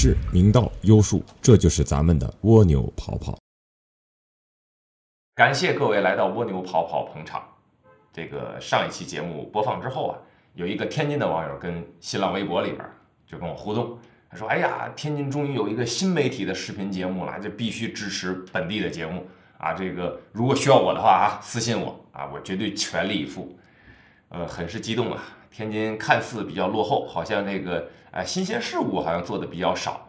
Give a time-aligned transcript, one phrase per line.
[0.00, 3.36] 是、明道、优术，这就是咱们的蜗牛跑跑。
[5.34, 7.42] 感谢各位来到蜗牛跑跑捧场。
[8.12, 10.18] 这个上一期节目播放之后啊，
[10.54, 12.88] 有一个天津的网友跟新浪微博里边
[13.26, 13.98] 就跟我互动，
[14.30, 19.26] 他说：“哎呀，天津终于有一个新媒体的视频节目了，这必须支持本地的节目
[19.58, 19.72] 啊！
[19.74, 23.52] 这个如果需要我的话啊，私信我啊，我绝对全力以赴。”
[24.30, 25.20] 呃，很是激动啊！
[25.50, 30.08] 天津看似比较落后，好像那个哎新鲜事物好像做的比较少。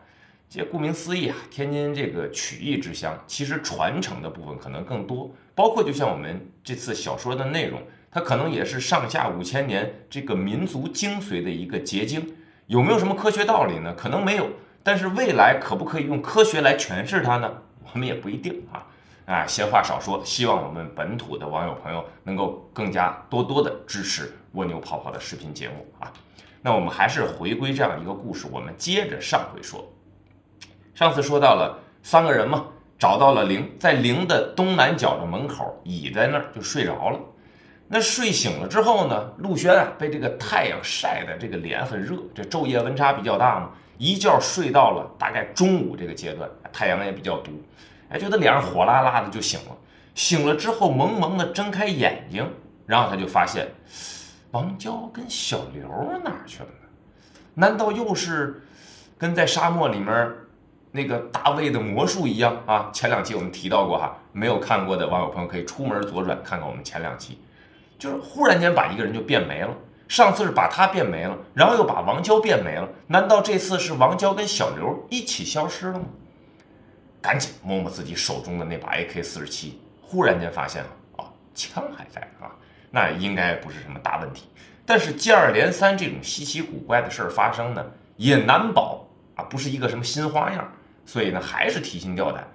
[0.50, 12.36] 这顾名思义啊，天津这个曲艺之乡，其实传承的部分可能更多，包括就像我们这次小说的内容，它可能也是上下五千年这个民族精髓的一个结晶。
[12.66, 13.94] 有没有什么科学道理呢？
[13.96, 14.50] 可能没有，
[14.82, 17.52] 但是未来可不可以用科学来诠释它呢？
[17.94, 18.88] 我们也不一定啊。
[19.26, 26.12] 啊，闲话少说，希望我们本土的网友朋友能够更加多多的支持蜗牛跑跑的视频节目啊。
[26.62, 29.88] 那我们还是回归这样一个故事，我们接着上回说。
[30.94, 32.66] 上次说到了三个人嘛，
[32.98, 37.20] 找到了灵，在灵的东南角的门口倚在那儿就睡着了。
[37.88, 47.52] 那睡醒了之后呢，陆轩啊被这个太阳晒的这个脸很热，这昼夜温差比较大嘛，一觉睡到了大概中午这个阶段，太阳也比较毒，
[48.10, 49.76] 哎，觉得脸上火辣辣的就醒了。
[50.14, 52.48] 醒了之后蒙蒙的睁开眼睛，
[52.86, 53.66] 然后他就发现
[54.52, 55.88] 王娇跟小刘
[56.24, 56.88] 哪儿去了呢？
[57.54, 58.62] 难道又是
[59.18, 60.32] 跟在沙漠里面？
[60.92, 62.90] 那个大卫的魔术一样啊！
[62.92, 67.38] 前两期我们提到过哈，没有看过的网友朋友可以出门左转看看我们前两期，
[68.00, 69.70] 就是忽然间把一个人就变没了。
[70.08, 76.06] 上次是把他变没了，然后又把王娇变没了，难道这次是王娇跟小刘一起消失了吗？
[77.22, 82.50] 赶紧摸摸自己手中的那把 AK 四十七，忽然间发现了啊，枪还在啊，
[82.92, 84.48] 那应该不是什么大问题。
[84.86, 87.86] 但是接二连三这种稀奇古怪的事儿发生呢，
[88.18, 89.06] 也难保
[89.36, 90.72] 啊不是一个什么新花样。
[91.06, 92.48] 所以呢，还是提心吊胆。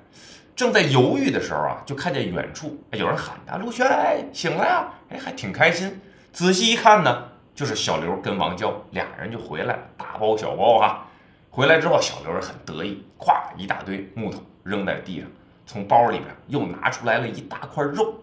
[0.55, 6.01] 正在犹豫的时候啊，就看见远处有人喊他：“陆轩，哎醒了呀！”哎，还挺开心。
[6.33, 7.25] 仔细一看呢，
[7.55, 11.05] 就是小刘跟王娇俩人就回来了，大包小包哈。
[11.51, 15.29] 回来之后，小刘很得意，咵一大堆木头扔在地上，
[15.67, 18.15] 从包里边又拿出来了一大块肉。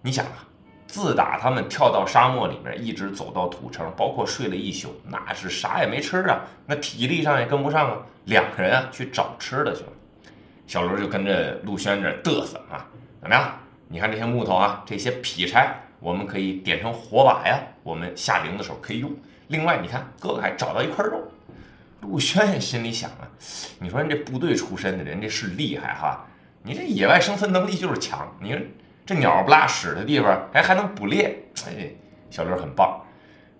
[0.00, 0.46] 你想啊，
[0.90, 7.98] 自打他们跳到沙漠里面，一直走到土城，包括睡了一宿，那是啥也没吃啊，那体力上也跟不上啊。
[8.24, 9.92] 两个人啊去找吃的去了，
[10.66, 12.84] 小刘就跟着陆轩这嘚瑟啊，
[13.20, 13.52] 怎么样？
[13.86, 19.10] 你看这些木头啊，这些劈柴，我们可以点成火把呀，我们下陵的时候可以用。
[19.46, 21.22] 另外，你看哥哥还找到一块肉，
[22.00, 23.30] 陆轩也心里想啊，
[23.78, 26.26] 你说人这部队出身的人，这是厉害哈，
[26.64, 28.60] 你这野外生存能力就是强，你说
[29.10, 31.90] 这鸟不拉屎的地方，哎还能捕猎，哎，
[32.30, 33.04] 小刘很棒。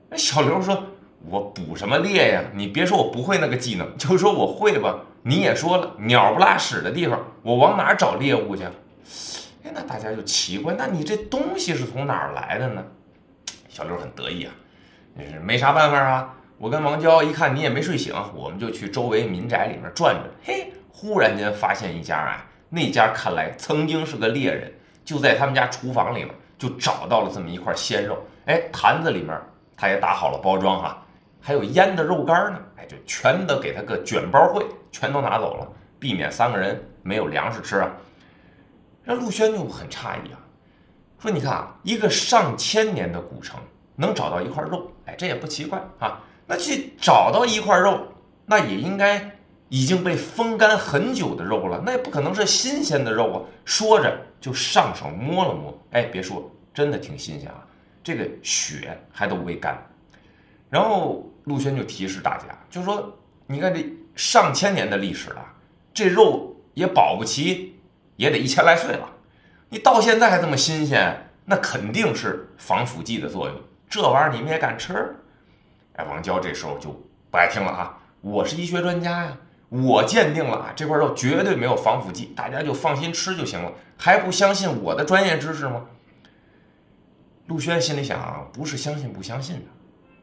[0.09, 0.81] 那小刘说。
[1.28, 2.43] 我捕什么猎呀？
[2.55, 5.00] 你别说我不会那个技能，就说我会吧。
[5.22, 8.62] 你也说了，鸟不拉屎的地方，我往哪找猎物去？
[9.62, 12.82] 哎，那大家就奇怪，那你这东西是从哪儿来的呢？
[13.69, 14.55] 小刘很得意啊，
[15.43, 16.34] 没啥办法啊。
[16.56, 20.25] 我跟王娇一看你也没睡醒，我们就去周围民宅里面转转。
[20.43, 24.72] 嘿，忽然间发现一家啊，那家看来曾经是个猎人，
[25.10, 28.16] 就在他们家厨房里面就找到了这么一块鲜肉。
[28.47, 29.37] 哎，坛子里面
[29.76, 31.03] 他也打好了包装哈。
[31.41, 35.66] 还有腌的肉干呢，哎，就全都给他个卷包会，全都拿走了，
[35.99, 37.91] 避免三个人没有粮食吃啊。
[39.04, 40.38] 这陆轩就很诧异啊，
[41.19, 43.59] 说：“你看啊，一个上千年的古城
[43.97, 46.20] 能找到一块肉，哎，这也不奇怪啊。
[46.47, 48.06] 那去找到一块肉，
[48.47, 49.28] 那也应该
[49.70, 57.64] 已经被风干很久的肉了，那也不可能是新鲜的肉啊。”说着就上手摸了摸，哎，别说，真的挺新鲜啊，
[58.03, 59.81] 这个血还都未干。
[60.69, 63.84] 然后陆轩就提示大家，就说：“你看这
[64.14, 65.44] 上千年的历史了，
[65.94, 67.76] 这肉也保不齐
[68.16, 69.08] 也得一千来岁了。
[69.69, 73.56] 你到现在还这么新鲜，那肯定是防腐剂的作用。
[73.88, 75.16] 这玩意儿你们也敢吃？”
[75.94, 76.90] 哎，王娇这时候就
[77.31, 77.99] 不爱听了啊！
[78.20, 79.37] 我是医学专家呀，
[79.70, 85.87] 我鉴定了啊，这块肉绝对没有防腐剂，大家就放心吃就行了，还不相信我的专业知识吗？
[87.46, 89.62] 陆轩心里想啊，不是相信不相信的。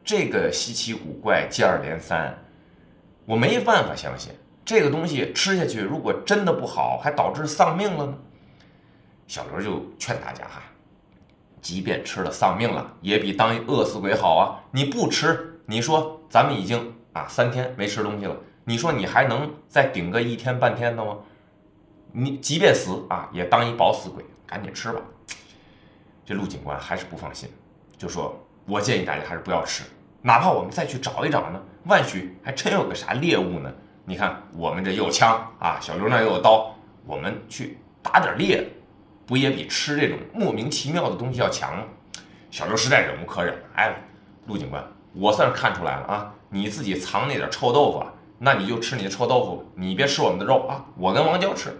[0.04, 2.38] 这个稀奇古怪接二连三，
[3.24, 4.32] 我没办法相信
[4.64, 8.14] 这个东西吃下去，如果真的不好，还导致丧命了呢。
[9.26, 10.62] 小刘就劝大家哈，
[11.60, 14.60] 即便吃了丧命了，也比当饿死鬼好啊！
[14.70, 18.34] 你不吃，你说咱们已经啊三天没吃东西了，
[18.68, 21.16] 你说你还能再顶个一天半天的吗？
[22.12, 25.00] 你即便死啊，也当一饱死鬼，赶紧吃吧。
[26.22, 27.48] 这陆警官还是不放心，
[27.96, 28.38] 就说
[28.68, 29.84] ：“我建议大家还是不要吃。”
[30.20, 33.72] 哪怕我们再去找一找呢，万许还真有个啥猎物呢，
[34.04, 36.76] 你看我们这有枪啊，小刘那又有刀，
[37.06, 38.68] 我们去打点猎，
[39.24, 41.84] 不也比吃这种莫名其妙的东西要强吗？
[42.50, 43.94] 小刘实在忍无可忍，哎，
[44.46, 51.76] 陆警官，我算是看出来了啊，你自己藏那点臭豆腐啊，那你就吃你的臭豆腐，你别吃我们的肉啊，我跟王娇吃。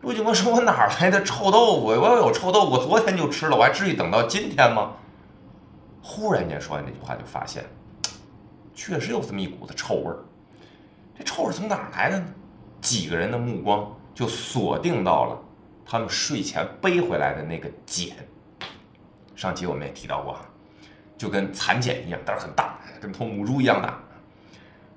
[0.00, 1.86] 陆警官说：“我哪来的臭豆腐？
[1.86, 4.92] 我要有臭豆腐，昨天就吃了，我还至于等到今天吗？”
[6.02, 7.64] 忽然间说完这句话，就发现
[8.74, 10.18] 确实有这么一股子臭味儿。
[11.18, 12.26] 这臭味从哪儿来的呢？
[12.80, 15.36] 几个人的目光就锁定到了
[15.84, 18.14] 他们睡前背回来的那个茧。
[19.34, 20.42] 上集我们也提到过啊，
[21.18, 23.98] 就跟蚕茧一样，但是很大，跟头母猪一样大。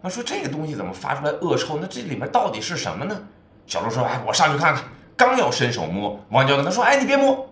[0.02, 1.78] 那说这个东西怎么发出来恶臭？
[1.82, 3.20] 那这里面到底是什么呢？
[3.68, 4.84] 小周说：“哎，我上去看看。”
[5.18, 7.50] 刚要伸手摸，王娇跟他说：“哎，你别摸，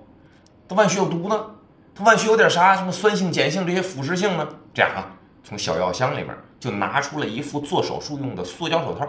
[0.70, 1.46] 它万许有毒呢。
[1.94, 5.12] 它万许有点啥，什么酸性、碱性这些腐蚀性呢？”这样啊，
[5.44, 6.28] 从小药箱里面
[6.60, 9.06] 就拿出了一副做手术用的塑胶手套，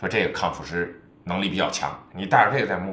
[0.00, 0.88] 说这个抗腐蚀
[1.22, 2.92] 能力比较强，你戴着这个再摸。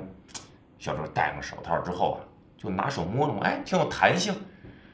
[0.77, 2.19] 小周戴上手套之后啊，
[2.57, 4.35] 就拿手摸了摸，哎，挺有弹性。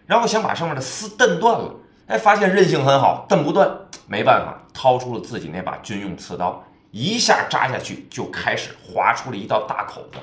[0.06, 1.76] 然后想把上面的丝蹬断了，
[2.08, 3.70] 哎，发现韧性很好，蹬不断。
[4.08, 6.64] 没办法，掏出了自己那把军用刺刀。
[6.92, 10.18] 一下扎下去，就开始划出了一道大口子。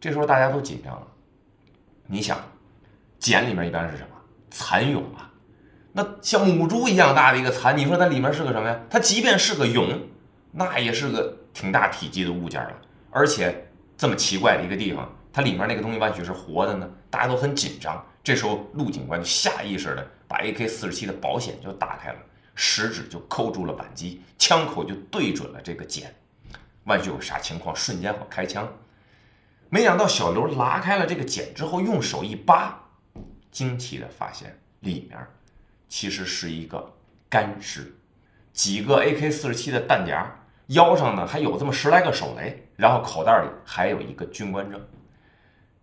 [0.00, 1.06] 这时候大家都紧张了。
[2.08, 2.36] 你想，
[3.20, 4.08] 茧里面一般是什么？
[4.50, 5.30] 蚕蛹啊。
[5.92, 8.76] 那像母猪一样大的一个蚕，你说它里面是个什么呀？
[8.90, 9.96] 它即便是个蛹，
[10.50, 12.72] 那也是个挺大体积的物件了。
[13.12, 16.90] 而且这么奇怪的一个地方，它里面那个东西万许是活的呢？
[17.08, 18.04] 大家都很紧张。
[18.24, 22.18] 这时候陆警官就下意识的把 AK 四十七的保险就打开了。
[22.56, 26.14] 食指就扣住了扳机，枪口就对准了这个茧。
[26.84, 28.72] 万一有啥情况，瞬间好开枪。
[29.68, 32.80] 没想到小刘拉开了这个茧之后，用手一扒，
[33.50, 35.18] 惊奇的发现里面
[35.88, 36.94] 其实是一个
[37.28, 37.92] 干尸，
[38.52, 40.24] 几个 AK 四十七的弹夹，
[40.68, 44.80] 腰上呢还有这么十来个手雷，然后口袋里还有一个军官证。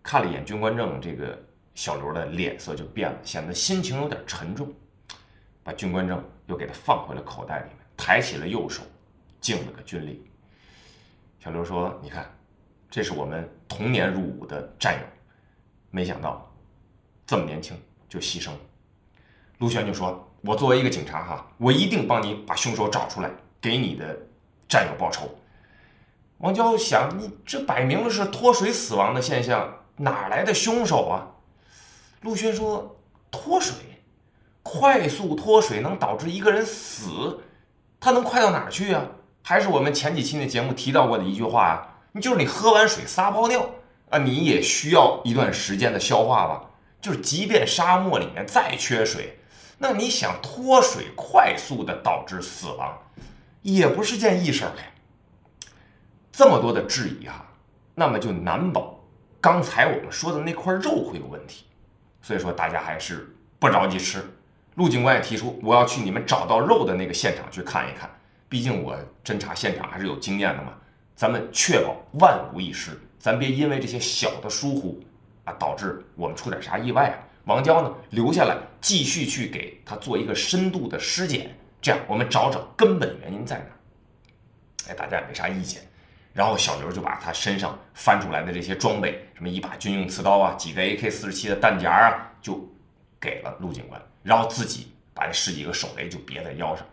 [0.02, 1.38] 看了一眼军官证，这个
[1.74, 4.72] 小刘的脸色就变了，显得心情有点沉重。
[5.64, 8.82] 把军官证又给他放回了口袋里面，抬起了右手，
[9.40, 10.28] 敬了个军礼。
[11.38, 12.28] 小刘说：“你看，
[12.90, 15.06] 这是我们同年入伍的战友，
[15.90, 16.52] 没想到
[17.26, 17.76] 这么年轻
[18.08, 18.58] 就牺牲了。”
[19.58, 23.30] 陆轩就说：“我作为一个警察哈，我一定帮你把凶手找出来，
[23.60, 24.18] 给你的
[24.68, 25.30] 战友报仇。”
[26.38, 31.28] 王娇想：“你这摆明了是脱水死亡的现象，哪来的凶手啊？”
[32.22, 32.96] 陆轩说
[33.30, 33.74] ：“脱水。”
[34.64, 37.40] 快速脱水能导致一个人死，
[37.98, 39.04] 他能快到哪儿去啊？
[39.42, 43.68] 还是我们前几期那节目提到过的一句话啊，你就是你喝完水撒泡尿
[44.10, 46.70] 啊，你也需要一段时间的消化吧？
[47.00, 49.36] 就是即便沙漠里面再缺水，
[49.78, 52.96] 那你想脱水快速的导致死亡，
[53.62, 54.70] 也不是件易事儿。
[56.30, 57.44] 这么多的质疑哈，
[57.96, 59.00] 那么就难保
[59.40, 61.64] 刚才我们说的那块肉会有问题。
[62.22, 63.28] 所以说大家还是
[63.58, 64.24] 不着急吃。
[64.76, 68.08] 陆警官也提出，我要去你们找到肉的那个现场去看一看，
[68.48, 70.72] 毕竟我侦查现场还是有经验的嘛。
[71.14, 74.98] 咱们确保万无一失，咱别因为这些小的疏忽
[75.44, 77.16] 啊，导致我们出点啥意外啊。
[77.44, 84.90] 王娇呢，留下来继续去给他做一个深度的尸检，这样我们找找根本原因在哪。
[84.90, 85.82] 哎，大家也没啥意见。
[86.32, 92.58] 然后小刘就把他身上翻出来的这些装备，什么一把军用刺刀啊，几个 AK 四十七的弹夹啊，就
[93.20, 94.00] 给了陆警官。
[94.22, 96.86] 然后自己把这十几个手雷就别在腰上，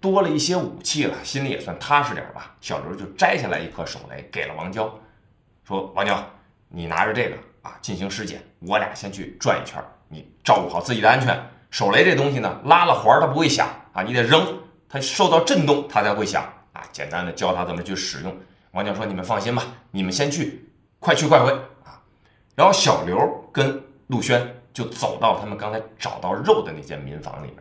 [0.00, 2.56] 多了一些武器了，心里也算踏实点吧。
[2.60, 4.92] 小刘就摘下来一颗手雷给了王娇，
[5.64, 6.18] 说：“王娇，
[6.68, 11.40] 你拿着这个啊进行尸检，我俩先去转一圈，你照顾好自己的安全。
[11.70, 14.58] 手雷这东西呢，拉了环它不会响啊，你得扔，
[14.88, 16.42] 它受到震动它才会响
[16.72, 16.82] 啊。
[16.90, 18.36] 简单的教他怎么去使用。”
[18.76, 21.50] 王娇说：“你们放心吧，你们先去，快去快回
[21.82, 22.00] 啊。”
[22.54, 24.54] 然后小刘跟陆轩。
[24.76, 27.56] 就走到他们刚才找到肉的那间民房里面，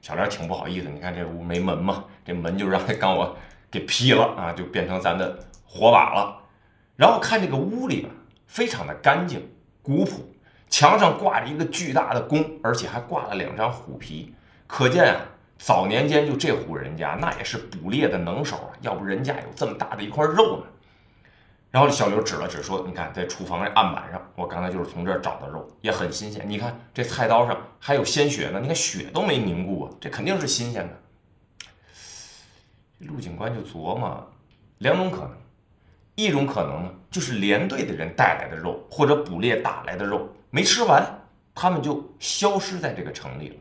[0.00, 3.36] 小刘挺不好意思，你看这屋没门嘛，这门就让他刚我
[3.70, 6.34] 给劈了啊，就变成咱的火把了。
[6.96, 8.10] 然后看这个屋里边
[8.46, 9.46] 非常的干净
[9.82, 10.34] 古朴，
[10.70, 14.34] 墙上挂着一个巨大的弓，而且还挂了两张虎皮，
[14.66, 15.20] 可见啊，
[15.58, 20.64] 早年间就这户人家那也是捕猎的能手啊，要不人家有这么大的一块肉呢。
[21.70, 26.42] 然后小刘指了指，说：“你看，在厨房这案板上，我刚才就是从这儿找的肉，也很新鲜。
[26.48, 30.96] 你看这菜刀上还有鲜血呢，你看血都没凝固啊，这肯定是新鲜的。”
[33.06, 34.26] 陆警官就琢磨
[34.78, 35.32] 两种可能，
[36.14, 41.04] 一种可能呢，就是连队的人带来的肉，或者捕猎打来的肉没吃完，
[41.54, 43.56] 他们就消失在这个城里了，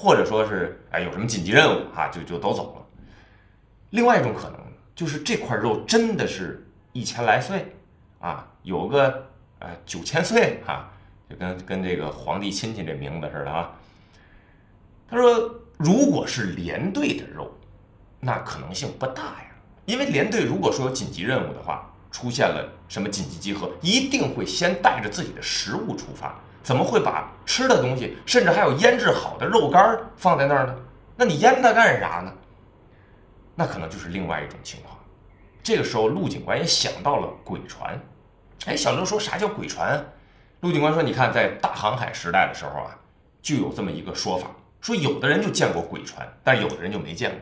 [0.00, 2.86] 或者说是哎有什么紧急任务哈，就就都走了。
[3.90, 4.60] 另外一种可能
[4.94, 7.74] 就是这块肉真的是一千来岁
[8.20, 9.28] 啊，有个
[9.58, 10.88] 呃九千岁啊，
[11.28, 13.72] 就跟跟这个皇帝亲戚这名字似的啊。
[15.10, 17.50] 他说，如果是连队的肉，
[18.20, 19.50] 那可能性不大呀，
[19.84, 30.76] 因为连队如果说有紧急任务的话，出现了什么紧急集合，一定会先带着自己的食物出发，怎么会把吃的东西，甚至还有腌制好的肉干放在那儿呢？
[31.16, 32.30] 那你腌它干啥呢？
[33.54, 34.94] 那可能就是另外一种情况。
[35.62, 37.98] 这个时候，陆警官也想到了鬼船。
[38.66, 40.04] 哎，小刘说啥叫鬼船？
[40.60, 42.94] 陆警官说，你看，在大航海时代的时候啊，
[43.40, 44.48] 就有这么一个说法。
[44.82, 47.40] 说有的人就见过鬼船，但有的人就没见过。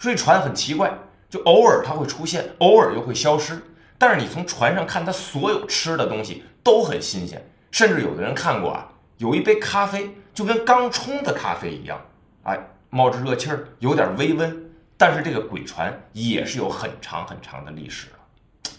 [0.00, 0.92] 所以船很奇怪，
[1.30, 3.56] 就偶尔它会出现，偶尔又会消失。
[3.98, 7.40] 但是你从船上看，它所有吃的东西都很新鲜，
[7.74, 12.00] 甚至有的人看过啊，有一杯咖啡就跟刚冲的咖啡一样，
[12.44, 12.56] 哎，
[12.88, 14.70] 冒着热气儿，有点微温。
[14.96, 18.72] 但是这个鬼船也是有很长很长的历史了。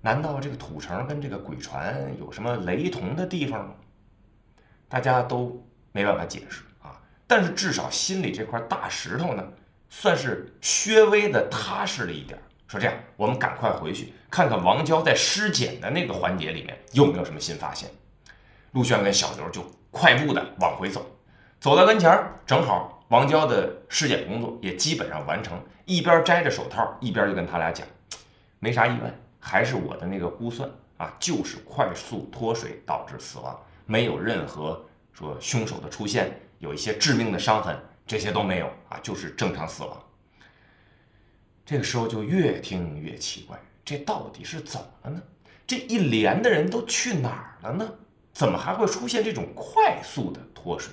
[0.00, 3.74] 难道这个土城跟这个鬼船有什么雷同的地方吗？
[4.88, 5.62] 大家都
[5.92, 6.98] 没办法解释啊。
[7.26, 9.46] 但是至少心里这块大石头呢，
[9.90, 10.50] 算是
[10.86, 12.40] 略微的踏实了一点。
[12.66, 17.90] 说这样，我们赶快回去看看王娇在尸检的那个环节里面有没有什么新发现。
[18.72, 21.04] 陆轩跟小刘就快步的往回走，
[21.60, 27.86] 走到跟前儿，正好王娇的尸检工作也基本上完成，一边摘着手套，一边就跟他俩讲，
[28.58, 36.38] 没啥意外，还是我的那个估算啊，就是快速脱水导致死亡，没有任何说凶手的出现。
[36.58, 37.76] 有一些致命的伤痕，
[38.06, 40.00] 这些都没有啊，就是正常死亡。
[41.66, 45.22] 这个时候就越听越奇怪，这到底是怎么了呢？
[45.66, 47.92] 这一连的人都去哪儿了呢？
[48.32, 50.92] 怎么还会出现这种快速的脱水？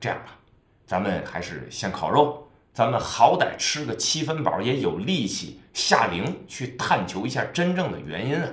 [0.00, 0.38] 这样吧，
[0.86, 8.48] 咱们还是先烤肉，咱们好歹吃个七分饱，也有力气下陵去探求一下真正的原因啊。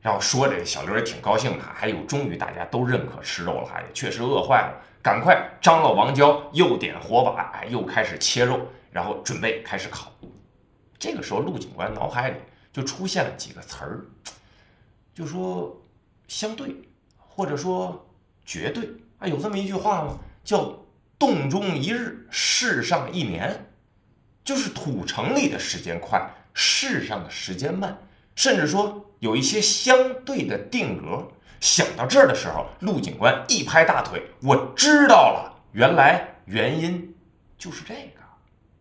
[0.00, 4.82] 然后说着，小刘也挺高兴的，还有，终于大家都认可吃肉了，还确实饿坏了。
[5.00, 10.10] 赶快张罗王娇，又点火把，哎，又开始切肉，然后准备开始烤。
[10.98, 12.36] 这个时候，陆警官脑海里
[12.72, 14.04] 就出现了几个词儿，
[15.14, 15.80] 就说
[16.28, 16.74] 相对，
[17.34, 18.06] 或者说
[18.44, 18.88] 绝对
[19.18, 20.18] 啊，有这么一句话吗？
[20.44, 20.78] 叫
[21.18, 23.66] “洞中一日，世上一年”，
[24.44, 27.98] 就是土城里的时间快，世上的时间慢，
[28.36, 31.26] 甚至说有一些相对的定格。
[31.60, 37.14] 想到这儿的时候，陆警官一拍大腿：“我知道了，原来原因
[37.58, 38.20] 就是这个。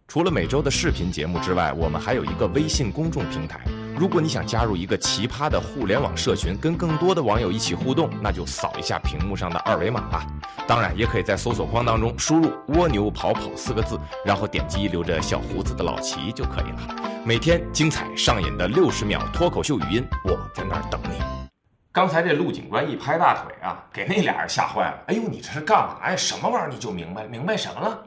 [0.07, 3.61] 除了每周的视频节目之外，我们还有一个微信公众平台。
[4.03, 10.27] 如果你想加入一个奇葩的互联网社群，跟更多的网友一起互动，那就扫一下屏幕上的二维码吧。
[10.67, 17.23] 当然，也可以在搜索框当中输入‘蜗牛跑跑’四个字，然后点击留着小胡子的老齐就可以了。
[17.25, 21.23] 每天精彩上瘾的六十秒脱口秀语音，我在那儿等你。”
[21.93, 25.01] 刚才这陆警官一拍大腿啊，给那俩人吓坏了。
[25.07, 26.15] 哎呦，你这是干嘛呀？
[26.17, 27.23] 什么玩意儿你就明白？
[27.23, 27.97] 明白什么了？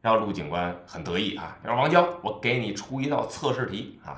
[0.00, 4.16] 然后陆警官很得意啊，让：“王娇，我给你出一道测试题啊。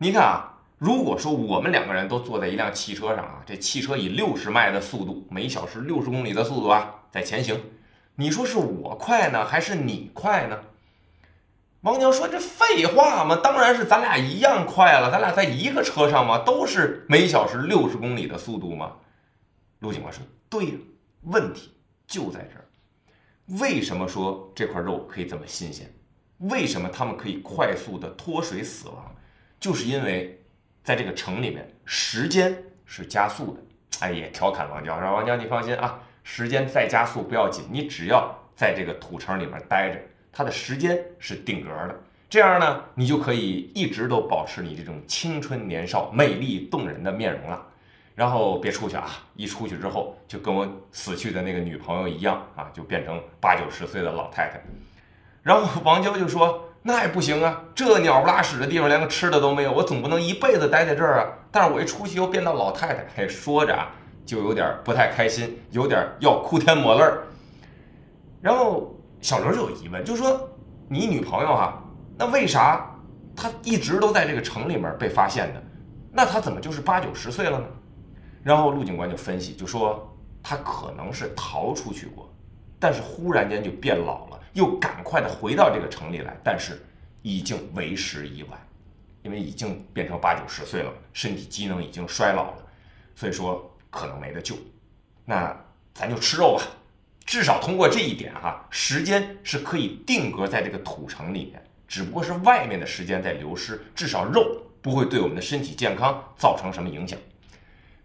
[0.00, 7.60] 你看啊，如果说我们两个人都坐在一辆汽车上啊，这汽车以六十迈的速度，每小时六十公里的速度啊在前行，
[8.14, 10.56] 你说是我快呢，还是你快呢？”
[11.82, 15.10] 王娇说：“这废话嘛，当然是咱俩一样快了。
[15.10, 18.92] 咱俩在一个车上嘛，都是每小时六十公里的速度嘛。”
[19.80, 20.78] 陆警官说：“对了，
[21.22, 21.72] 问题
[22.06, 22.64] 就在这儿。
[23.60, 25.92] 为什么说这块肉可以这么新鲜？
[26.38, 29.14] 为什么他们可以快速的脱水死亡？
[29.60, 30.40] 就是因为
[30.84, 33.60] 在这个城里面，时间是加速的。
[34.00, 40.00] 哎，也调侃王娇说：‘王娇，你放心啊，时间再加速不要紧，你只要在这个土城里面待着。’”
[40.30, 42.00] 它的时间是定格的，
[42.30, 47.66] 这样呢，你就可以一直都保持你这种青春年少、美丽动人的面容了。
[48.14, 54.60] 然后别出去啊，一出去之后就跟我死去的那个女朋友一样啊，就变成八九十岁的老太太。
[55.42, 61.26] 然后王娇就说：“那也不行啊，这鸟不拉屎的地方连个吃的都没有，我总不能一辈子待在这儿啊。
[61.50, 63.90] 但是我一出去又变到老太太，嘿，说着啊，
[64.24, 67.22] 就有点不太开心，有点要哭天抹泪儿。
[68.40, 68.94] 然后。
[69.20, 70.48] 小刘就有疑问，就说
[70.86, 71.82] 你女朋友哈，
[72.16, 72.88] 那为啥
[73.34, 75.60] 她一直都在这个城里面被发现的？
[76.12, 77.66] 那她怎么就是八九十岁了呢？
[78.44, 82.32] 然后陆警官就分析，就说她可能是逃出去过，
[82.80, 86.80] 但是忽然间就变老了，又赶快的回到这个城里来，但是
[87.22, 88.58] 已经为时已晚，
[89.22, 92.66] 因为已经变成八九十岁了，身体机能已经衰老了，
[93.14, 94.56] 所以说可能没得救。
[95.24, 95.54] 那
[95.92, 96.62] 咱就吃肉吧。
[97.26, 107.18] 至少通过这一点哈，时间是可以定格在这个土城里面，只不过是外面的时间在流失，至少肉不会对我们的身体健康造成什么影响。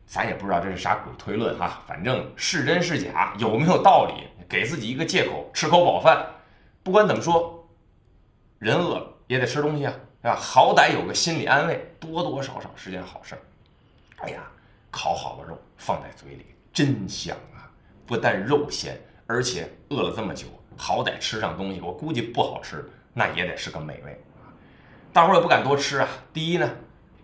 [0.05, 6.23] 咱也不知道这是啥鬼推论哈，反正是真是假，有没有道理，给自己一个借口，吃口饱饭。
[6.83, 7.67] 不管怎么说，
[8.59, 10.37] 人饿了也得吃东西啊，对吧？
[10.39, 13.41] 好歹有个心理安慰，多多少少是件好事儿。
[14.17, 14.43] 哎呀，
[14.91, 17.65] 烤好的肉放在嘴里真香啊！
[18.05, 18.95] 不但肉鲜，
[19.25, 20.45] 而且饿了这么久，
[20.77, 21.81] 好歹吃上东西。
[21.81, 24.53] 我估计不好吃，那也得是个美味啊。
[25.11, 26.07] 大伙儿也不敢多吃啊。
[26.31, 26.69] 第一呢，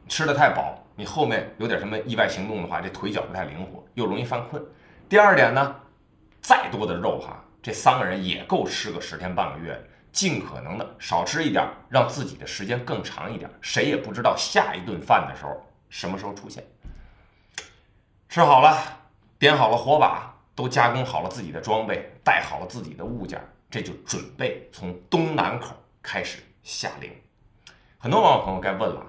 [0.08, 0.84] 吃的太饱。
[0.96, 4.60] 你后面有点什么意外行动的话，这腿脚不太灵活，又容易犯困。
[5.08, 5.76] 第二点呢，
[6.42, 9.80] 再多的肉哈，这三个人也够吃个十天半个月。
[10.12, 13.48] 尽可能的少吃一点，让自己的时间更长一点。
[13.62, 15.56] 谁也不知道下一顿饭的时候
[15.88, 16.64] 什么时候出现。
[18.28, 18.76] 吃好了，
[19.38, 27.12] 点好了火把，都加工好了自己的装备，带好了自己的物件，这就准备从东南口开始下令。
[28.00, 29.06] 很多网友朋友该问了。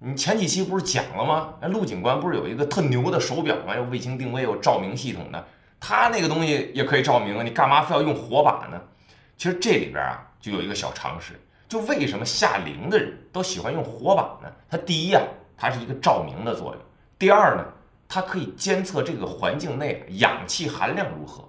[0.00, 1.54] 你前几期不是讲了吗？
[1.60, 3.76] 那陆警官不是有一个特牛的手表吗？
[3.76, 5.46] 有卫星定位，有照明系统的，
[5.84, 8.80] 他那个东西也可以照明啊，你干嘛非要用火把呢？
[9.36, 11.32] 其实这里边啊，就有一个小常识，
[11.68, 14.54] 就为什么下陵的人都喜欢用火把呢？
[14.70, 15.20] 它第一啊，
[15.56, 16.80] 它是一个照明的作用；
[17.18, 17.64] 第二呢，
[18.08, 21.42] 它可以监测这个环境内氧气含量如何。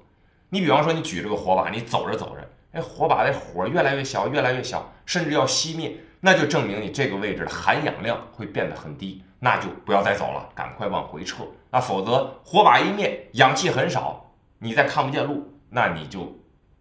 [0.50, 5.96] 你比方说，你举这个火把，你走着走着，哎，火把的火越来越小，越来越小，甚至要熄灭。
[6.22, 11.44] 那就证明你这个位置的含氧量会变得很低，那就不要再走了，赶快往回撤。
[11.70, 14.23] 啊否则火把一灭，氧气很少，
[14.64, 16.34] 你再看不见路，那你就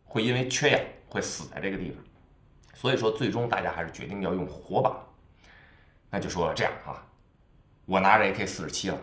[0.05, 2.01] 会因为缺氧会死在这个地方。
[2.75, 4.97] 所以说，最终大家还是决定要用火把。
[6.09, 7.05] 那就说这样啊，
[7.85, 8.97] 我拿着 AK 四十七了，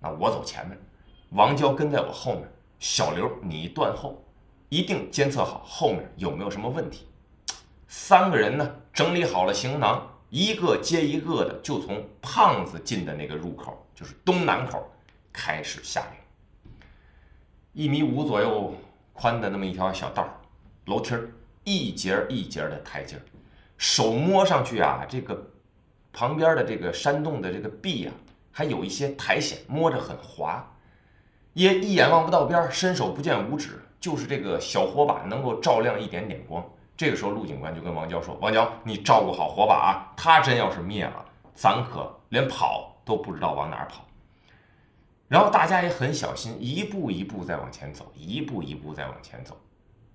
[0.00, 0.78] 那我走前面，
[1.30, 2.42] 王娇跟在我后面，
[2.78, 4.22] 小刘你断后，
[4.68, 7.06] 一定监测好后面有没有什么问题。
[7.88, 14.86] 三个人呢，整理好了行囊，一个接一个的就从胖子进的那个入口，就是东南口，
[15.32, 16.25] 开始下令。
[17.76, 18.72] 一米五左右
[19.12, 20.26] 宽的那么一条小道，
[20.86, 21.28] 楼梯儿
[21.62, 23.20] 一节一节的台阶儿，
[23.76, 25.38] 手摸上去啊，这个
[26.10, 28.14] 旁边的这个山洞的这个壁啊，
[28.50, 30.66] 还有一些苔藓，摸着很滑，
[31.52, 36.64] 也一眼望不到边，伸手不见五指，就是这个小火把能够照亮一点点光。
[36.96, 40.16] 这个时候，陆警官就跟王娇说：“王娇，你照顾好火把啊！
[40.16, 41.22] 他真要是灭了，
[41.54, 44.02] 咱可连跑都不知道往哪儿跑。”
[45.28, 49.56] 然后大家也很小心，一步一步在往前走，一步一步在往前走。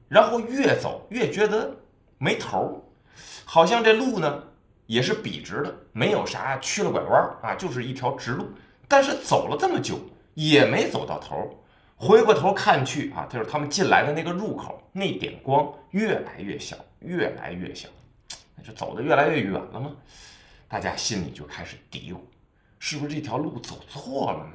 [0.08, 1.76] 然后越走越觉得
[2.18, 2.72] 没头儿，
[3.46, 4.44] 好像这路呢
[4.86, 8.48] 也是笔直的，没有啥曲了拐弯啊，就是一条直路。
[8.88, 10.00] 但是走了这么久，
[10.34, 11.58] 也没走到头。
[11.96, 17.88] 回过头看去啊，就是他们进来的那个入口，那点光越来越小，越来越小，
[18.56, 19.92] 那就走得越来越远了吗？
[20.68, 22.18] 大家心里就开始嘀咕：
[22.80, 24.52] 是不是这条路走错了呢？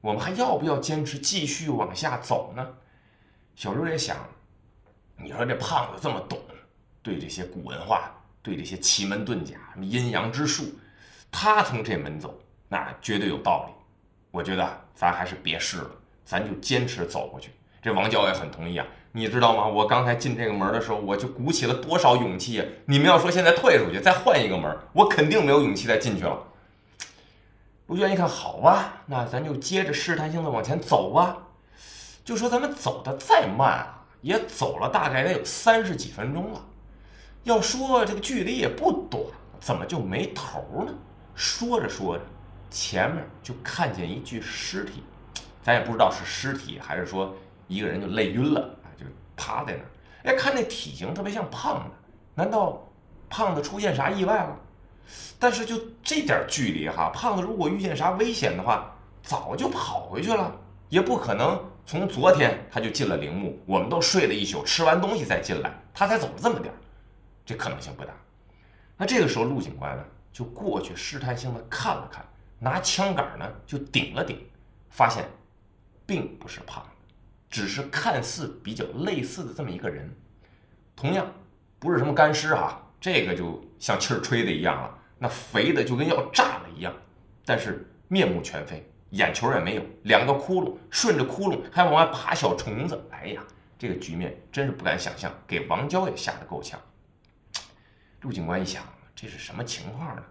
[0.00, 2.66] 我们还要不要坚持继续往下走呢？
[3.54, 4.16] 小刘也想，
[5.16, 6.38] 你说这胖子这么懂，
[7.02, 8.10] 对这些古文化，
[8.42, 10.64] 对这些奇门遁甲、阴阳之术，
[11.30, 13.74] 他从这门走，那绝对有道理。
[14.30, 15.90] 我觉得咱还是别试了。
[16.26, 17.52] 咱就坚持走过去。
[17.80, 19.64] 这王娇也很同意啊，你知道吗？
[19.64, 22.66] 我刚才进这个门的时候，我就鼓起了多少勇气啊！
[22.86, 26.36] 你们要说现在退出去，再换一个门，我肯定没有勇气再进去了。
[27.86, 31.38] 陆娟一看，好吧，那咱就接着试探性的往前走吧。
[32.24, 36.60] 就说咱们走的再慢啊，也走了大概得有三十几分钟了。
[37.44, 39.22] 要说这个距离也不短，
[39.60, 40.92] 怎么就没头呢？
[41.36, 42.24] 说着说着，
[42.68, 45.04] 前面就看见一具尸体。
[45.62, 47.32] 咱也不知道是尸体还是说
[47.68, 49.86] 一个人就累晕了啊，就趴在那儿。
[50.24, 51.94] 哎，看那体型特别像胖子，
[52.34, 52.84] 难道
[53.30, 54.56] 胖子出现啥意外了？
[55.38, 60.54] 但是就这点距离哈，胖子如果遇见啥危险的话，早就跑回去了，
[60.88, 66.76] 也不可能从昨天他就进了陵墓，我们都睡了一宿，吃完东西再进来，他才走了这么点儿，
[67.44, 68.12] 这可能性不大。
[68.96, 72.24] 那这个时候陆警官呢就过去试探性的看了看，
[72.58, 74.38] 拿枪杆呢就顶了顶，
[74.90, 75.24] 发现。
[76.08, 76.90] 并不是胖子，
[77.50, 80.08] 只是看似比较类似的这么一个人，
[80.94, 81.26] 同样
[81.80, 86.92] 不是什么干尸哈，这个就像气儿吹的一样了，那肥的就跟要炸了一样，
[87.44, 93.44] 但是面目全非，眼球也没有，两个窟窿，顺着窟窿还往外爬小虫子，哎呀，
[93.78, 96.80] 这个局面真是不敢想象，给王娇也吓得够呛。
[98.22, 98.82] 陆警官一想，
[99.14, 100.22] 这是什么情况呢？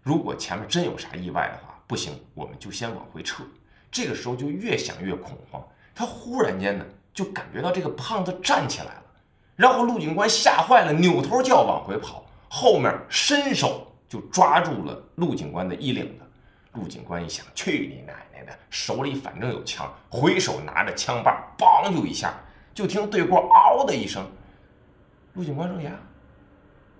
[0.00, 3.42] 如果前面真有啥意外的话，不行，我们就先往回撤。
[3.90, 5.60] 这个时候就越想越恐慌，
[5.92, 9.02] 他忽然间呢就感觉到这个胖子站起来了，
[9.56, 16.24] 然后陆警官吓坏了，扭头就要往回跑，后面伸手就抓住了陆警官的衣领子。
[16.74, 18.52] 陆警官一想，去你奶奶的！
[18.68, 22.34] 手里反正有枪，回手拿着枪把，梆就一下，
[22.74, 24.26] 就听对过嗷的一声。
[25.32, 25.92] 陆警官说：“呀，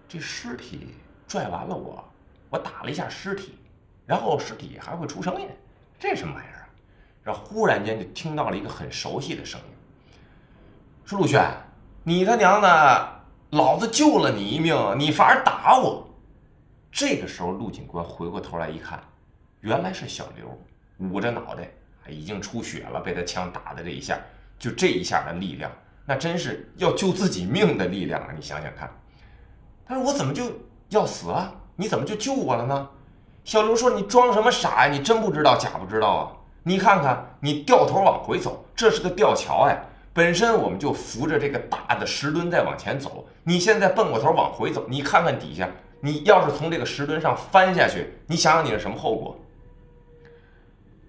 [0.09, 0.95] 这尸体
[1.29, 2.03] 拽完了，我
[2.49, 3.59] 我打了一下尸体，
[4.07, 5.47] 然后尸体还会出声音，
[5.99, 6.69] 这什么玩意儿啊？”
[7.23, 9.67] 然后忽然间就听到了一个很熟悉的声音，
[11.05, 11.45] 说：“陆轩，
[12.09, 13.09] 你他娘的，
[13.51, 16.07] 老子救了你一命，你反而打我！”
[16.93, 19.03] 这个时候，陆警官回过头来一看。
[19.61, 20.57] 原来是小刘，
[21.09, 21.69] 捂着脑袋，
[22.09, 24.17] 已经出血了，被他枪打的这一下，
[24.57, 25.69] 就这一下的力量，
[26.05, 28.29] 那真是要救自己命的力量啊！
[28.33, 28.89] 你想想看。
[29.85, 30.45] 他说：“我怎么就
[30.91, 31.53] 要死啊？
[31.75, 32.89] 你怎么就救我了呢？”
[33.43, 34.93] 小刘说：“你装什么傻呀？
[34.93, 36.31] 你真不知道假不知道啊？
[36.63, 39.77] 你看看，你掉头往回走，这是个吊桥哎，
[40.17, 45.69] 本身我们就扶着这个大的石墩在往前走，你现在蹦过头往回走，你看看底下，
[46.01, 49.39] 你要是从这个石墩上翻下去，你想想你是什么后果？”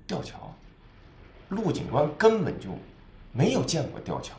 [0.05, 0.53] 吊桥，
[1.47, 2.67] 陆警官根本就
[3.31, 4.35] 没有见过吊桥，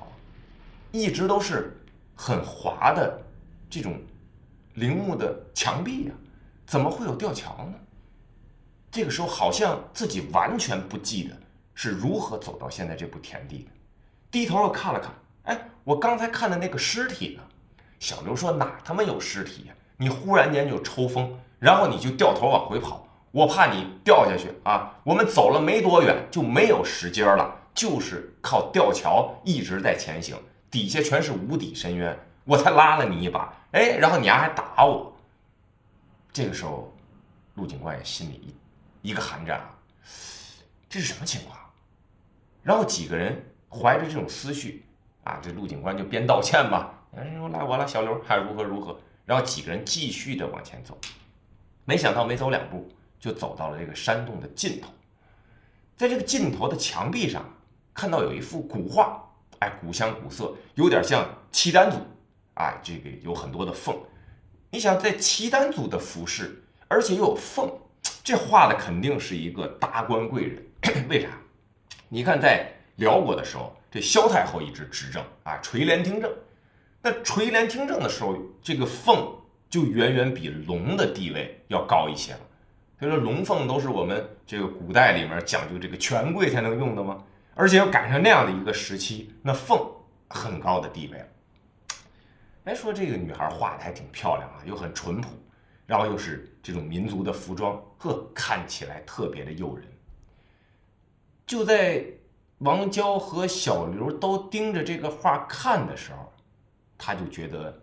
[0.92, 1.74] 一直都是
[2.14, 3.18] 很滑的
[3.70, 3.98] 这种
[4.74, 6.12] 陵墓的墙壁呀，
[6.66, 7.74] 怎么会有吊桥呢？
[8.90, 11.34] 这个时候好像自己完全不记得
[11.74, 13.70] 是如何走到现在这步田地的，
[14.30, 15.12] 低头又看了看，
[15.44, 17.42] 哎，我刚才看的那个尸体呢？
[17.98, 19.74] 小刘说哪他妈有尸体呀？
[19.96, 23.04] 你忽然间就抽风，然后你就掉头往回跑。
[23.30, 24.94] 我怕你掉下去啊！
[25.04, 30.36] 我们走了没多远就没有石阶了，就是靠吊桥一直在前行，
[30.70, 33.52] 底下全是无底深渊，我才拉了你一把。
[33.72, 35.14] 哎，然后你还还打我。
[36.32, 36.90] 这个时候，
[37.54, 38.54] 陆警官也心里
[39.02, 39.74] 一一个寒战啊，
[40.88, 41.58] 这是什么情况？
[42.62, 44.84] 然后几个人怀着这种思绪
[45.24, 48.98] 啊，这陆警官就边道歉吧，哎，赖我了，小刘还如何如何。
[49.24, 50.96] 然后几个人继续的往前走，
[51.84, 52.88] 没想到没走两步。
[53.20, 54.88] 就走到了这个山洞的尽头，
[55.96, 57.44] 在这个尽头的墙壁上，
[57.92, 59.20] 看到有一幅古画，
[59.58, 61.98] 哎，古香古色，有点像契丹族，
[62.54, 63.98] 哎，这个有很多的凤。
[64.70, 67.68] 你想，在契丹族的服饰，而且又有凤，
[68.22, 70.64] 这画的肯定是一个达官贵人。
[71.10, 71.30] 为啥？
[72.08, 76.32] 你看，在辽国的时候，这萧太后一直执政啊，垂帘听政。
[77.02, 79.34] 那垂帘听政的时候，这个凤
[79.68, 82.40] 就远远比龙的地位要高一些了。
[82.98, 87.24] 所以说，龙凤都是我们这个古代里面讲究这个权贵才能用的吗？
[87.54, 89.80] 而且要赶上那样的一个时期，那凤
[90.28, 91.26] 很高的地位了。
[92.64, 95.28] 哎，说这个女孩画的还挺漂亮啊，又很淳朴，
[95.86, 99.86] 然后又是这种民族的服装，呵，看起来特别的诱人。
[101.46, 102.04] 就在
[102.58, 106.32] 王娇和小刘都盯着这个画看的时候，
[106.96, 107.80] 他就觉得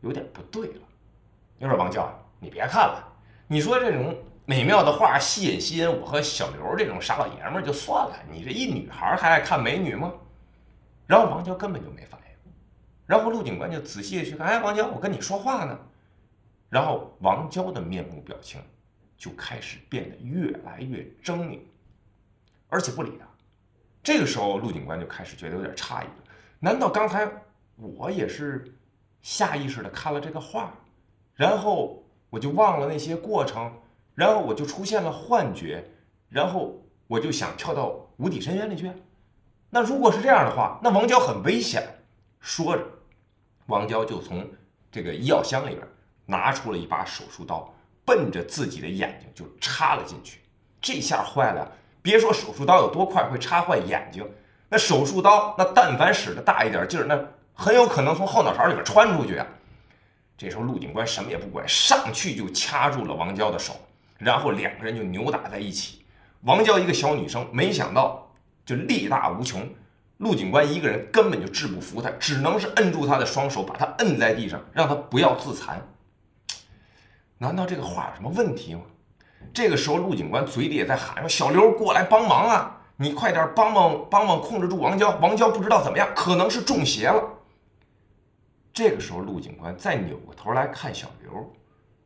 [0.00, 0.82] 有点不对了。
[1.58, 3.12] 你说王娇，你别看了。
[3.46, 4.16] 你说这种
[4.46, 10.12] 美妙的画吸引吸引我和小刘这种傻老爷们儿就算了，你这一女孩还爱看美女吗？
[11.06, 12.52] 然后王娇根本就没反应，
[13.06, 15.78] 然后陆警官就仔细的去看，哎，王娇，我跟你说话呢。
[16.70, 18.60] 然后王娇的面目表情
[19.18, 21.58] 就开始变得越来越狰狞，
[22.68, 23.26] 而且不理他。
[24.04, 26.14] 这个时候陆警官就开始觉得有点诧异了，
[26.60, 27.28] 难道刚才
[27.74, 28.72] 我也是
[29.22, 30.72] 下意识的看了这个画，
[31.34, 32.00] 然后？
[32.30, 33.72] 我就忘了那些过程，
[34.16, 35.88] 然后我就出现了幻觉，
[36.28, 38.90] 然后我就想跳到无底深渊里去。
[39.70, 41.88] 那如果是这样的话，那王娇很危险。
[42.40, 42.84] 说着，
[43.66, 44.50] 王娇就从
[44.90, 45.86] 这个医药箱里边
[46.26, 47.72] 拿出了一把手术刀，
[48.04, 50.40] 奔着自己的眼睛就插了进去。
[50.80, 51.70] 这下坏了，
[52.04, 54.30] 别说手术刀有多快会插坏眼睛，
[54.68, 57.18] 那手术刀那但凡使的大一点劲儿，那
[57.54, 59.46] 很有可能从后脑勺里边穿出去啊。
[60.36, 63.74] 这时候，陆警官什么也不管，上去就掐住了王娇的手，
[64.18, 66.04] 然后两个人就扭打在一起。
[66.42, 68.30] 王娇一个小女生，没想到
[68.66, 69.66] 就力大无穷，
[70.18, 75.80] 陆警官一个人根本就治不服她，只能是摁住她的双手，把她摁在地上，让她不要自残。
[77.38, 78.82] 难道这个话有什么问题吗？
[79.52, 82.80] 这个时候，陆警官嘴里也在喊说：“小刘，过来帮忙啊！
[82.96, 85.10] 你快点帮帮帮忙，控制住王娇。
[85.18, 87.22] 王娇不知道怎么样，可能是中邪了。”
[88.72, 91.52] 这个时候，陆警官再扭过头来看小刘，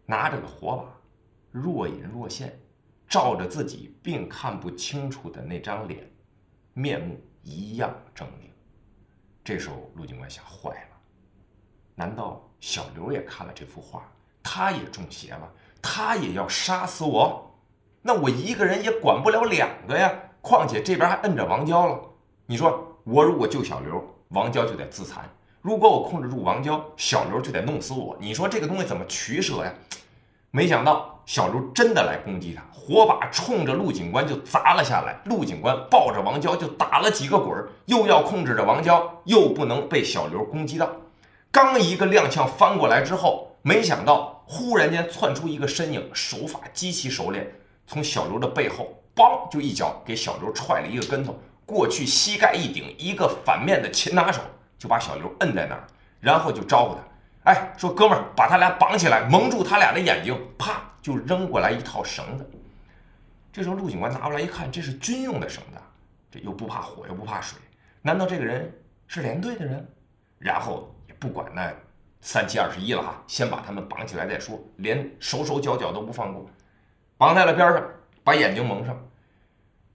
[0.04, 0.84] 拿着个火把，
[1.50, 2.58] 若隐若现，
[3.08, 6.10] 照着自己并看不清楚的那张脸，
[6.74, 8.50] 面目一样狰狞。
[9.42, 10.96] 这时候，陆警官想：坏了，
[11.94, 14.02] 难道小刘也看了这幅画，
[14.42, 17.54] 他也中邪了，他也要杀死我？
[18.02, 20.12] 那我一个人也管不了两个呀！
[20.40, 21.98] 况且这边还摁着王娇了。
[22.46, 25.28] 你说，我如果救小刘，王娇就得自残。
[25.60, 28.16] 如果我控制住王娇，小刘就得弄死我。
[28.20, 29.72] 你说这个东西怎么取舍呀？
[30.50, 35.20] 没想到小刘真的来攻击他，火把冲着陆警官就砸了下来。
[35.26, 40.88] 陆警官抱着王娇就打了几个滚，又要控制着王娇，又不能被小刘攻击到。
[41.50, 47.46] 刚一个踉跄翻过来之后，没想到忽然间窜出一个身影，手法极其熟练，
[47.86, 54.40] 从小刘的背后，梆就一脚给小刘踹了一个跟头，过去膝盖一顶，一个反面的擒拿手
[54.78, 55.86] 就把小刘摁在那儿，
[56.18, 57.52] 然后就招呼他。
[57.52, 62.50] 哎，说哥们儿，把他俩绑起来，蒙住他俩的眼睛，啪就扔过来一套绳子。
[63.52, 65.78] 这时候陆警官拿过来一看，这是军用的绳子，
[66.30, 67.58] 这又不怕火又不怕水，
[68.00, 68.72] 难道这个人
[69.06, 69.86] 是连队的人？
[70.38, 71.70] 然后也不管那
[72.20, 76.44] 三七二十一了哈，先把他们绑起来再说，连手手脚脚都不放过，
[77.16, 77.82] 绑在了边上，
[78.24, 79.08] 把眼睛蒙上，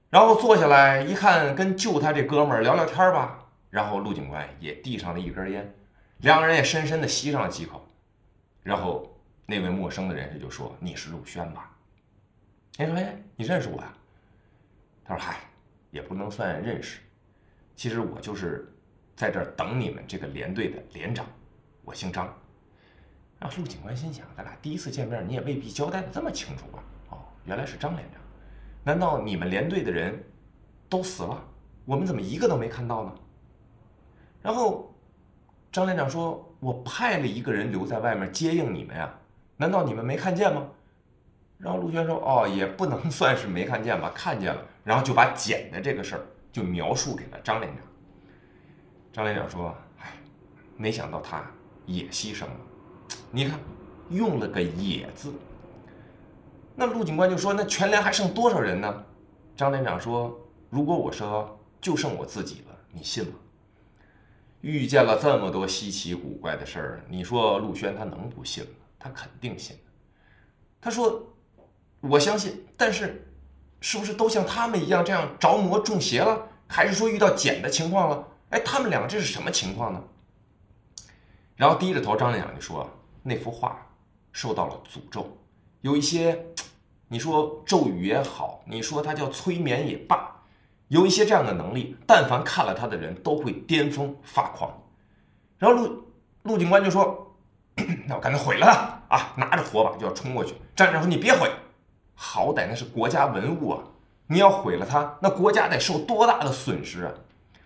[0.09, 3.39] 然后坐下来一看，跟救他这哥们儿聊聊天吧。
[3.69, 5.73] 然后陆警官也递上了一根烟。
[6.19, 7.85] 两个人也深深地吸上了几口，
[8.61, 11.69] 然后那位陌生的人士就说：“你是陆轩吧？”
[12.77, 13.93] 哎说：“哎，你认识我呀？”
[15.03, 15.39] 他说：“嗨，
[15.91, 16.99] 也不能算认识，
[17.75, 18.71] 其实我就是
[19.15, 21.25] 在这儿等你们这个连队的连长，
[21.83, 22.33] 我姓张。”
[23.39, 28.21] 让陆警官心想：“咱俩第一次见面，你也未必交代的这么清楚吧？”哦，原来是张连长，
[28.83, 30.23] 难道你们连队的人
[30.89, 31.43] 都死了？
[31.85, 33.13] 我们怎么一个都没看到呢？
[34.41, 34.89] 然后。
[35.73, 39.11] 张连长说：“我派了一个人留在外面接应你们呀，
[39.57, 40.67] 难道你们没看见吗？”
[41.57, 47.83] 然后陆轩说：“哦，也不能算是没看见吧，看见了。”然后就把捡的这个事儿就描述给了张连长。
[49.11, 50.13] 张连长说：“哎，
[50.77, 51.43] 没想到他
[51.85, 52.57] 也牺牲了。
[53.31, 53.59] 你看，
[54.09, 55.33] 用了个‘也’字。”
[56.75, 59.03] 那陆警官就说：“那全连还剩多少人呢？”
[59.55, 60.35] 张连长说
[60.69, 63.33] ：“如果我说就剩我自己了，你信吗？”
[64.61, 68.69] 遇见了这么多稀奇古怪的事儿，你说陆轩他能不信吗？
[68.97, 69.77] 他肯定信。
[70.81, 71.21] 他说
[71.99, 73.27] ：“我相信，但是，
[73.81, 76.47] 是不是都像他们一样这样着魔中邪了？
[76.65, 78.27] 还是说遇到捡的情况了？
[78.49, 80.01] 哎，他们两个这是什么情况呢？”
[81.55, 82.89] 然后低着头，张连长就说
[83.23, 83.77] ：“那幅画
[84.31, 85.37] 受到了诅咒，
[85.81, 86.45] 有一些，
[87.07, 90.29] 你说咒语也好，你说它叫催眠也罢。”
[90.89, 94.71] 有一些这样的能力，但凡看了他的人都会癫疯发狂。
[95.57, 96.03] 然后陆
[96.43, 97.35] 陆警官就说
[98.05, 100.53] ：“那我干脆毁了它啊！”拿着火把就要冲过去。
[100.75, 101.49] 张连长说：“你别毁，
[102.13, 103.81] 好歹那是国家文物啊！
[104.27, 107.11] 你要毁了它，那国家得受多大的损失啊！”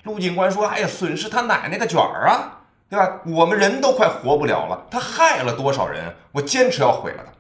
[0.04, 2.57] 陆警官说：“哎呀，损失他奶奶个卷儿啊，
[2.90, 3.22] 对吧？
[3.26, 6.14] 我们人都快活不了了，他害了多少人？
[6.32, 7.32] 我坚持要毁了他。”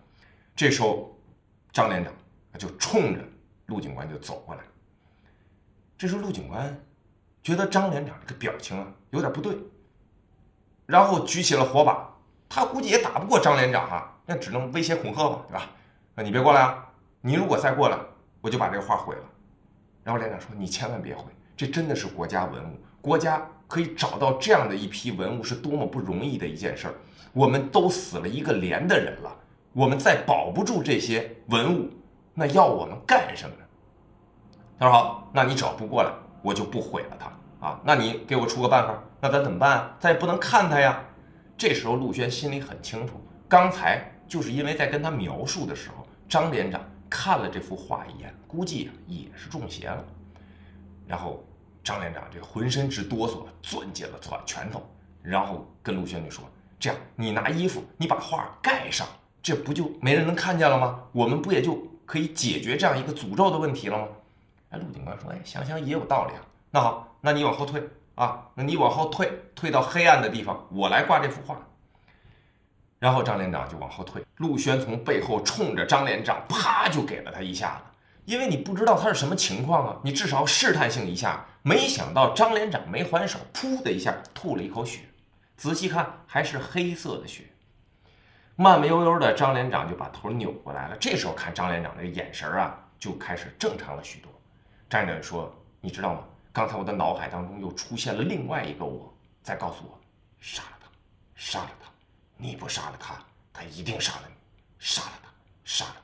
[0.55, 1.15] 这时候，
[1.71, 2.11] 张连长
[2.57, 3.21] 就冲着
[3.67, 4.61] 陆警官就走过来。
[5.97, 6.79] 这时候陆警官
[7.43, 9.57] 觉得张连长这个表情啊有点不对，
[10.85, 12.09] 然后举起了火把，
[12.49, 15.69] 他估计也打不过张连长啊，那只能威胁恐吓吧，对吧？
[16.15, 16.83] 那你别过来啊！
[17.21, 17.97] 你如果再过来，
[18.41, 19.21] 我就把这个画毁了。
[20.03, 26.93] 然后连长说：“你千万别毁，这真的是国家文物，国家可以找到这样的一批文物是多么不容易的一件事儿。
[27.33, 29.35] 我们都死了一个连的人了，
[29.73, 31.89] 我们再保不住这些文物，
[32.33, 33.61] 那要我们干什么呢？”
[34.79, 37.79] 他说好，那你只要不过来，我就不毁了它啊。
[37.83, 39.95] 那你给我出个办法，那咱怎么办？
[39.99, 41.03] 咱也不能看他呀。
[41.57, 43.13] 这时候陆轩心里很清楚，
[43.47, 50.05] 刚才就是因为在跟他描述的时候，张连长看了这幅画一眼，估计也是中邪了。
[51.07, 51.43] 然后
[51.83, 54.83] 张连长这浑身直哆嗦，攥紧了攥拳头，
[55.21, 56.43] 然后跟陆轩就说
[56.79, 59.07] ：“这样，你拿衣服，你把画盖上，
[59.41, 61.03] 这不就没人能看见了吗？
[61.11, 64.07] 我们不也就可以解决这样一个诅咒的问题了吗？”
[64.69, 66.41] 哎，陆警官说：“哎，想想也有道理啊。
[66.71, 67.81] 那好，那你往后退
[68.15, 71.57] 啊，那你往后退，退到黑暗的地方，我来挂这幅画。”
[72.99, 77.83] 然后张连长就往后退，陆轩从背后冲着张连长，啪就给了他一下子。
[78.27, 81.45] 因为你不知道他是什么情况啊，你至少试探性一下。
[81.61, 84.99] 没想到张连长没还手，噗的一下吐了一口血，
[85.55, 87.43] 仔细看还是黑色的血。
[88.57, 90.97] 慢慢悠悠的，张连长就把头扭过来了。
[90.97, 94.29] 这时候看张连长那个眼神啊，就开始正常了许多。
[94.89, 96.25] 张连长说：“你知道吗？
[96.51, 99.97] 刚才我的脑海当中又出现了另外一个我，在告诉我，
[100.41, 100.89] 杀了他，
[101.35, 101.89] 杀了他，
[102.35, 103.15] 你不杀了他，
[103.53, 104.33] 他一定杀了你，
[104.79, 105.29] 杀了他，
[105.63, 106.01] 杀了他。”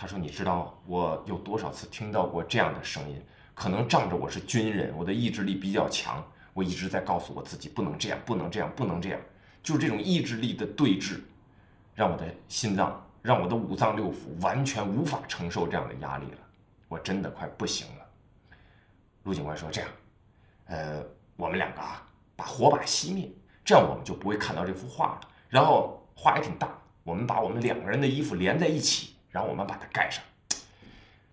[0.00, 3.22] 他说：“你知道我有多少次听到过这样的声音？
[3.54, 9.20] 可能仗着我是军人，我的意志力比较强，我一直在告诉我自己不能这样，不能这样，不能这样。
[9.62, 11.20] 就是这种意志力的对峙，
[11.94, 16.38] 让我的心脏，让我的五脏六腑完全无法承受这样的压力了。”
[16.88, 18.06] 我真的快不行了。
[19.24, 19.90] 陆警官说：“这样，
[20.64, 21.04] 呃，
[21.36, 22.02] 我们两个啊，
[22.34, 23.30] 把火把熄灭，
[23.62, 25.28] 这样我们就不会看到这幅画了。
[25.50, 26.70] 然后画也挺大，
[27.04, 30.22] 我们把我们两个人的衣服连在一起，然后我们把它盖上。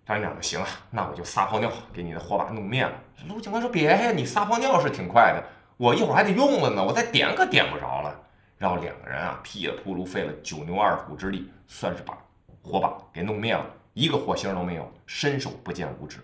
[0.06, 2.92] 张院长说：“行啊，那我就撒泡尿给你的火把弄灭了。”
[3.28, 5.44] 陆警官说：“别呀，你撒泡尿是挺快的，
[5.76, 8.18] 我一会儿还得用了呢，我再点可点不着了。”
[8.56, 12.16] 然后两个人啊，噼里扑噜费了九牛二虎之力，算是把
[12.62, 16.18] 火把给弄灭了，一个火星都没有，伸手不见五指。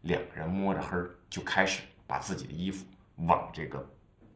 [0.00, 0.96] 两个人摸着黑
[1.28, 2.86] 就开始把自己的衣服
[3.26, 3.84] 往这个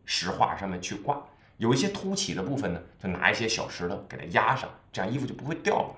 [0.04, 1.20] 石画上面去挂，
[1.56, 5.94] 有一些凸起的部分呢，就拿一些小石头给它压上，这样衣服就不会掉了。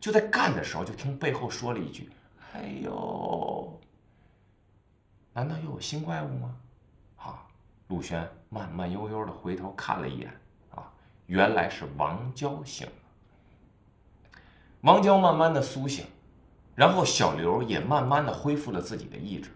[0.00, 2.10] 就在干的时候，就听背后说了一句
[2.54, 3.80] ：“哎呦，
[5.32, 6.54] 难道又有新怪物吗？”
[7.18, 7.42] 啊，
[7.88, 10.28] 陆轩慢慢悠悠的回头看了一眼。
[10.74, 10.92] 啊
[11.26, 14.40] 原来是王娇醒了，
[14.80, 16.06] 王娇慢慢的苏醒，
[16.74, 19.50] 然后小刘也慢慢的恢复了自己的意志。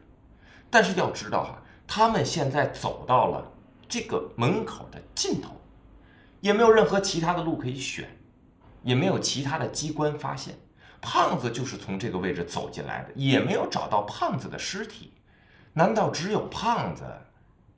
[0.69, 3.51] 但是要知道哈，他们现在走到了
[3.89, 5.53] 这个门口的尽头，
[6.41, 8.07] 也没有任何其他的路可以选，
[8.83, 10.59] 也没有其他的机关发现。
[11.01, 15.13] 胖子就是从这个位置走进来的，也没有找到胖子的尸体。
[15.73, 17.05] 难道只有胖子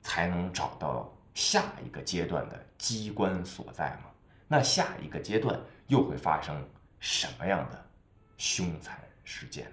[0.01, 1.11] 才能找到？
[1.35, 4.03] 下一个阶段的机关所在吗？
[4.47, 6.65] 那下一个阶段又会发生
[6.97, 7.85] 什么样的
[8.37, 9.65] 凶残事件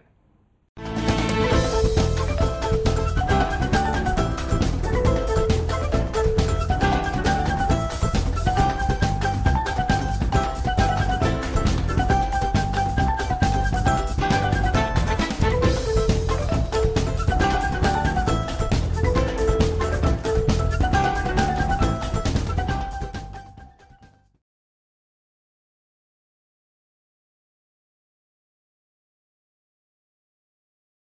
[0.74, 2.11] 呢？